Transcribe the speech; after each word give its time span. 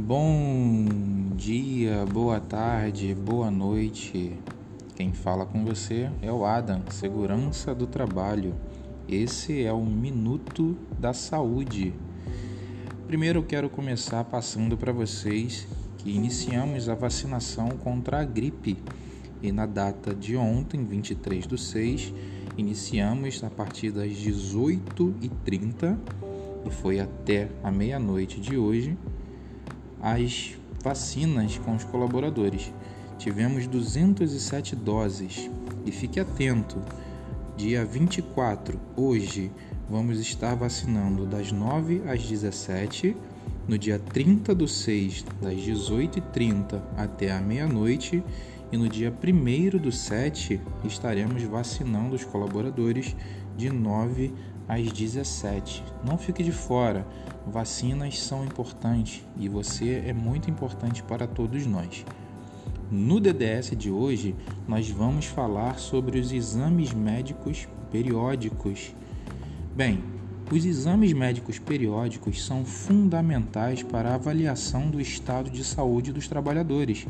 Bom 0.00 0.86
dia, 1.34 2.06
boa 2.06 2.38
tarde, 2.38 3.12
boa 3.16 3.50
noite. 3.50 4.32
Quem 4.94 5.12
fala 5.12 5.44
com 5.44 5.64
você 5.64 6.08
é 6.22 6.30
o 6.30 6.46
Adam, 6.46 6.82
Segurança 6.88 7.74
do 7.74 7.84
Trabalho. 7.84 8.54
Esse 9.08 9.64
é 9.64 9.72
o 9.72 9.84
Minuto 9.84 10.78
da 11.00 11.12
Saúde. 11.12 11.92
Primeiro 13.08 13.40
eu 13.40 13.42
quero 13.42 13.68
começar 13.68 14.22
passando 14.22 14.76
para 14.76 14.92
vocês 14.92 15.66
que 15.98 16.10
iniciamos 16.10 16.88
a 16.88 16.94
vacinação 16.94 17.70
contra 17.70 18.20
a 18.20 18.24
gripe 18.24 18.78
e 19.42 19.50
na 19.50 19.66
data 19.66 20.14
de 20.14 20.36
ontem, 20.36 20.84
23 20.84 21.44
do 21.44 21.58
6, 21.58 22.14
iniciamos 22.56 23.42
a 23.42 23.50
partir 23.50 23.90
das 23.90 24.12
18h30 24.12 25.98
e 26.64 26.70
foi 26.70 27.00
até 27.00 27.48
a 27.64 27.72
meia-noite 27.72 28.40
de 28.40 28.56
hoje 28.56 28.96
as 30.00 30.54
vacinas 30.82 31.58
com 31.58 31.74
os 31.74 31.84
colaboradores. 31.84 32.72
Tivemos 33.18 33.66
207 33.66 34.76
doses 34.76 35.50
e 35.84 35.90
fique 35.90 36.20
atento, 36.20 36.80
dia 37.56 37.84
24, 37.84 38.78
hoje, 38.96 39.50
vamos 39.90 40.20
estar 40.20 40.54
vacinando 40.54 41.26
das 41.26 41.50
9 41.50 42.02
às 42.06 42.22
17, 42.22 43.16
no 43.66 43.76
dia 43.76 43.98
30 43.98 44.54
do 44.54 44.68
6, 44.68 45.24
das 45.42 45.54
18h30 45.54 46.80
até 46.96 47.32
a 47.32 47.40
meia-noite, 47.40 48.22
e 48.70 48.76
no 48.76 48.88
dia 48.88 49.12
1 49.12 49.78
do 49.78 49.90
7 49.90 50.60
estaremos 50.84 51.42
vacinando 51.42 52.14
os 52.14 52.22
colaboradores 52.22 53.16
de 53.56 53.70
9 53.70 54.32
às 54.68 54.92
17. 54.92 55.82
Não 56.04 56.18
fique 56.18 56.44
de 56.44 56.52
fora, 56.52 57.06
vacinas 57.46 58.18
são 58.20 58.44
importantes 58.44 59.24
e 59.38 59.48
você 59.48 60.02
é 60.06 60.12
muito 60.12 60.50
importante 60.50 61.02
para 61.02 61.26
todos 61.26 61.66
nós. 61.66 62.04
No 62.90 63.20
DDS 63.20 63.76
de 63.76 63.90
hoje, 63.90 64.34
nós 64.66 64.88
vamos 64.90 65.26
falar 65.26 65.78
sobre 65.78 66.18
os 66.18 66.32
exames 66.32 66.92
médicos 66.92 67.66
periódicos. 67.90 68.94
Bem, 69.74 70.02
os 70.50 70.64
exames 70.64 71.12
médicos 71.12 71.58
periódicos 71.58 72.42
são 72.44 72.64
fundamentais 72.64 73.82
para 73.82 74.10
a 74.10 74.14
avaliação 74.14 74.90
do 74.90 75.00
estado 75.00 75.50
de 75.50 75.62
saúde 75.62 76.12
dos 76.12 76.28
trabalhadores 76.28 77.06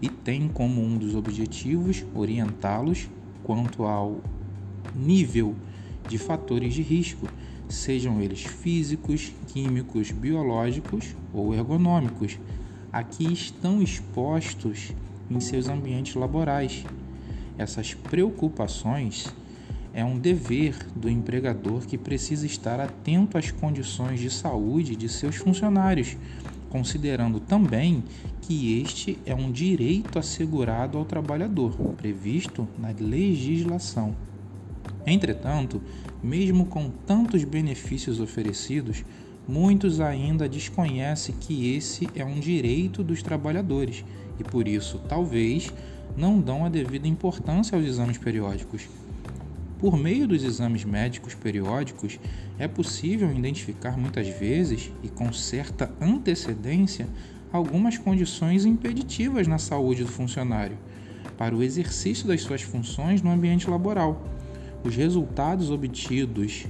e 0.00 0.08
têm 0.08 0.46
como 0.46 0.80
um 0.80 0.96
dos 0.96 1.14
objetivos 1.14 2.04
orientá-los 2.14 3.08
quanto 3.42 3.84
ao 3.84 4.20
nível 4.94 5.54
de 6.08 6.18
fatores 6.18 6.74
de 6.74 6.82
risco, 6.82 7.26
sejam 7.68 8.20
eles 8.20 8.42
físicos, 8.42 9.32
químicos, 9.48 10.10
biológicos 10.10 11.14
ou 11.32 11.54
ergonômicos, 11.54 12.38
a 12.92 13.02
que 13.02 13.24
estão 13.32 13.82
expostos 13.82 14.92
em 15.30 15.40
seus 15.40 15.68
ambientes 15.68 16.14
laborais. 16.14 16.84
Essas 17.58 17.94
preocupações 17.94 19.26
é 19.92 20.04
um 20.04 20.18
dever 20.18 20.76
do 20.94 21.08
empregador 21.08 21.86
que 21.86 21.96
precisa 21.96 22.46
estar 22.46 22.78
atento 22.78 23.38
às 23.38 23.50
condições 23.50 24.20
de 24.20 24.30
saúde 24.30 24.94
de 24.94 25.08
seus 25.08 25.36
funcionários, 25.36 26.16
considerando 26.68 27.40
também 27.40 28.04
que 28.42 28.80
este 28.80 29.18
é 29.24 29.34
um 29.34 29.50
direito 29.50 30.18
assegurado 30.18 30.98
ao 30.98 31.04
trabalhador, 31.04 31.72
previsto 31.96 32.68
na 32.78 32.94
legislação. 32.98 34.14
Entretanto, 35.06 35.80
mesmo 36.20 36.66
com 36.66 36.90
tantos 36.90 37.44
benefícios 37.44 38.18
oferecidos, 38.18 39.04
muitos 39.46 40.00
ainda 40.00 40.48
desconhecem 40.48 41.34
que 41.38 41.74
esse 41.76 42.08
é 42.16 42.24
um 42.24 42.40
direito 42.40 43.04
dos 43.04 43.22
trabalhadores 43.22 44.04
e 44.40 44.42
por 44.42 44.66
isso, 44.66 45.00
talvez, 45.08 45.72
não 46.16 46.40
dão 46.40 46.64
a 46.64 46.68
devida 46.68 47.06
importância 47.06 47.76
aos 47.76 47.86
exames 47.86 48.18
periódicos. 48.18 48.88
Por 49.78 49.96
meio 49.96 50.26
dos 50.26 50.42
exames 50.42 50.84
médicos 50.84 51.34
periódicos, 51.34 52.18
é 52.58 52.66
possível 52.66 53.30
identificar 53.30 53.96
muitas 53.96 54.26
vezes 54.26 54.90
e 55.02 55.08
com 55.08 55.32
certa 55.32 55.92
antecedência 56.00 57.06
algumas 57.52 57.96
condições 57.96 58.64
impeditivas 58.64 59.46
na 59.46 59.58
saúde 59.58 60.02
do 60.02 60.10
funcionário 60.10 60.76
para 61.36 61.54
o 61.54 61.62
exercício 61.62 62.26
das 62.26 62.40
suas 62.40 62.62
funções 62.62 63.22
no 63.22 63.30
ambiente 63.30 63.68
laboral 63.68 64.35
os 64.84 64.94
resultados 64.94 65.70
obtidos 65.70 66.66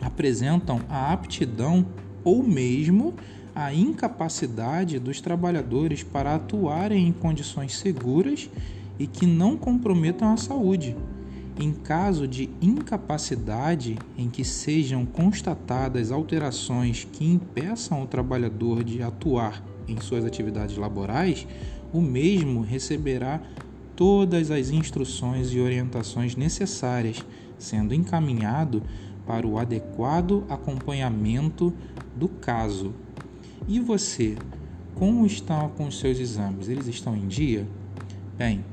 apresentam 0.00 0.80
a 0.88 1.12
aptidão 1.12 1.86
ou 2.22 2.42
mesmo 2.42 3.14
a 3.54 3.74
incapacidade 3.74 4.98
dos 4.98 5.20
trabalhadores 5.20 6.02
para 6.02 6.36
atuarem 6.36 7.08
em 7.08 7.12
condições 7.12 7.76
seguras 7.76 8.48
e 8.98 9.06
que 9.06 9.26
não 9.26 9.56
comprometam 9.56 10.32
a 10.32 10.36
saúde. 10.36 10.96
Em 11.60 11.72
caso 11.72 12.28
de 12.28 12.48
incapacidade 12.62 13.98
em 14.16 14.28
que 14.28 14.44
sejam 14.44 15.04
constatadas 15.04 16.12
alterações 16.12 17.04
que 17.10 17.24
impeçam 17.24 18.00
o 18.02 18.06
trabalhador 18.06 18.84
de 18.84 19.02
atuar 19.02 19.60
em 19.88 20.00
suas 20.00 20.24
atividades 20.24 20.76
laborais, 20.76 21.44
o 21.92 22.00
mesmo 22.00 22.60
receberá 22.60 23.40
todas 23.98 24.52
as 24.52 24.70
instruções 24.70 25.52
e 25.52 25.58
orientações 25.58 26.36
necessárias, 26.36 27.26
sendo 27.58 27.92
encaminhado 27.92 28.80
para 29.26 29.44
o 29.44 29.58
adequado 29.58 30.44
acompanhamento 30.48 31.74
do 32.14 32.28
caso. 32.28 32.94
E 33.66 33.80
você, 33.80 34.36
como 34.94 35.26
estão 35.26 35.68
com 35.70 35.88
os 35.88 35.98
seus 35.98 36.20
exames? 36.20 36.68
Eles 36.68 36.86
estão 36.86 37.16
em 37.16 37.26
dia? 37.26 37.66
Bem, 38.36 38.64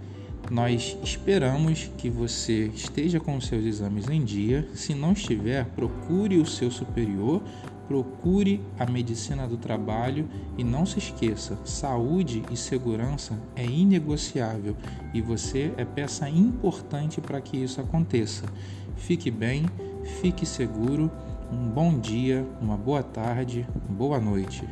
nós 0.51 0.95
esperamos 1.03 1.89
que 1.97 2.07
você 2.07 2.67
esteja 2.67 3.19
com 3.19 3.35
os 3.35 3.47
seus 3.47 3.65
exames 3.65 4.07
em 4.07 4.23
dia. 4.23 4.67
Se 4.75 4.93
não 4.93 5.13
estiver, 5.13 5.65
procure 5.65 6.37
o 6.37 6.45
seu 6.45 6.69
superior 6.69 7.41
Procure 7.88 8.62
a 8.79 8.85
medicina 8.85 9.47
do 9.47 9.57
trabalho 9.57 10.28
e 10.57 10.63
não 10.63 10.85
se 10.85 11.00
esqueça: 11.00 11.57
saúde 11.63 12.44
e 12.51 12.57
segurança 12.57 13.40
é 13.56 13.66
inegociável 13.66 14.75
e 15.13 15.22
você 15.22 15.73
é 15.78 15.85
peça 15.85 16.29
importante 16.29 17.22
para 17.22 17.41
que 17.41 17.57
isso 17.57 17.79
aconteça. 17.79 18.46
Fique 18.96 19.29
bem, 19.29 19.66
fique 20.22 20.46
seguro. 20.46 21.12
Um 21.51 21.69
bom 21.69 22.00
dia, 22.00 22.46
uma 22.59 22.75
boa 22.75 23.03
tarde, 23.03 23.68
boa 23.88 24.19
noite. 24.19 24.67